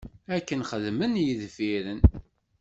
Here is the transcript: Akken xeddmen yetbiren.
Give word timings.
Akken 0.35 0.61
xeddmen 0.69 1.13
yetbiren. 1.25 2.01